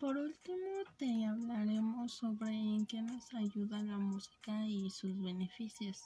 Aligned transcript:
Por 0.00 0.16
último, 0.16 0.82
te 0.96 1.26
hablaremos 1.26 2.14
sobre 2.14 2.54
en 2.54 2.86
qué 2.86 3.02
nos 3.02 3.34
ayuda 3.34 3.82
la 3.82 3.98
música 3.98 4.66
y 4.66 4.88
sus 4.88 5.20
beneficios. 5.20 6.00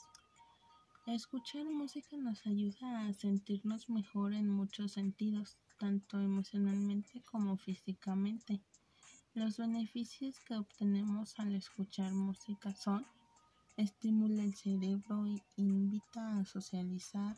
Escuchar 1.05 1.63
música 1.63 2.17
nos 2.17 2.45
ayuda 2.45 3.07
a 3.07 3.13
sentirnos 3.13 3.87
mejor 3.89 4.33
en 4.33 4.49
muchos 4.49 4.91
sentidos, 4.91 5.55
tanto 5.79 6.19
emocionalmente 6.19 7.23
como 7.31 7.55
físicamente. 7.55 8.61
Los 9.33 9.55
beneficios 9.55 10.41
que 10.41 10.55
obtenemos 10.55 11.39
al 11.39 11.55
escuchar 11.55 12.11
música 12.11 12.75
son 12.75 13.05
estimula 13.77 14.43
el 14.43 14.55
cerebro, 14.55 15.23
invita 15.55 16.39
a 16.39 16.43
socializar, 16.43 17.37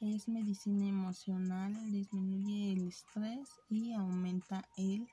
es 0.00 0.28
medicina 0.28 0.88
emocional, 0.88 1.74
disminuye 1.92 2.72
el 2.72 2.88
estrés 2.88 3.50
y 3.68 3.92
aumenta 3.92 4.66
el 4.78 5.06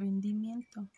rendimiento. 0.00 0.88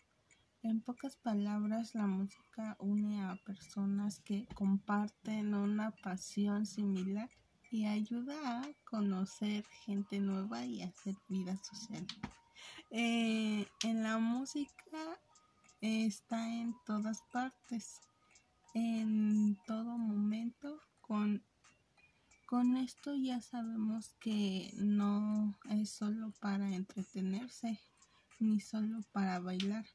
En 0.63 0.81
pocas 0.81 1.17
palabras, 1.17 1.93
la 1.93 2.07
música 2.07 2.77
une 2.79 3.21
a 3.21 3.35
personas 3.45 4.21
que 4.21 4.47
comparten 4.55 5.53
una 5.53 5.91
pasión 5.91 6.65
similar 6.65 7.29
y 7.69 7.85
ayuda 7.85 8.61
a 8.61 8.69
conocer 8.85 9.65
gente 9.85 10.19
nueva 10.19 10.63
y 10.63 10.83
hacer 10.83 11.15
vida 11.27 11.57
social. 11.57 12.07
Eh, 12.91 13.67
en 13.83 14.03
la 14.03 14.19
música 14.19 15.19
está 15.81 16.47
en 16.47 16.75
todas 16.85 17.21
partes, 17.33 17.99
en 18.73 19.57
todo 19.67 19.97
momento. 19.97 20.79
Con, 21.01 21.43
con 22.45 22.77
esto 22.77 23.15
ya 23.15 23.41
sabemos 23.41 24.13
que 24.21 24.71
no 24.77 25.53
es 25.69 25.89
solo 25.89 26.31
para 26.39 26.73
entretenerse, 26.73 27.81
ni 28.43 28.59
solo 28.59 28.99
para 29.11 29.39
bailar, 29.39 29.85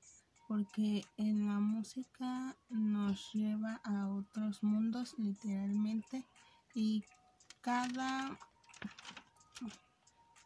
porque 0.46 1.04
en 1.16 1.46
la 1.46 1.60
música 1.60 2.56
nos 2.70 3.32
lleva 3.32 3.80
a 3.84 4.08
otros 4.08 4.62
mundos 4.62 5.14
literalmente 5.18 6.24
y 6.74 7.04
cada 7.60 8.38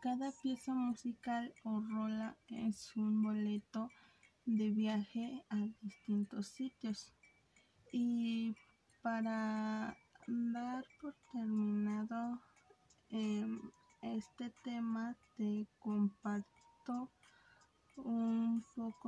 cada 0.03 0.33
pieza 0.42 0.75
musical 0.75 1.55
o 1.62 1.81
rola 1.81 2.36
es 2.48 2.97
un 2.97 3.22
boleto 3.22 3.89
de 4.47 4.70
viaje 4.70 5.44
a 5.48 5.56
distintos 5.81 6.48
sitios. 6.48 7.12
Y 7.92 8.56
para 9.00 9.97
dar 10.27 10.84
por 11.00 11.14
terminado 11.33 12.41
em, 13.11 13.61
este 14.03 14.50
tema, 14.64 15.16
te 15.37 15.69
comparto 15.78 16.62